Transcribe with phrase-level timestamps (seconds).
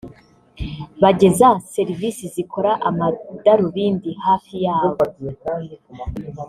[1.01, 5.03] bageza serivisi zikora amadarubindi hafi ya bo